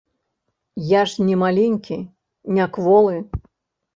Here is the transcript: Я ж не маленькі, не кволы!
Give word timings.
Я 0.91 1.01
ж 1.11 1.25
не 1.27 1.35
маленькі, 1.43 1.97
не 2.57 2.65
кволы! 2.79 3.15